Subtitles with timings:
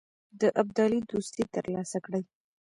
[0.41, 2.21] د ابدالي دوستي تر لاسه کړي.